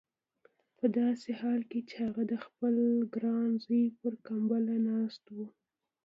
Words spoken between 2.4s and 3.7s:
خپل ګران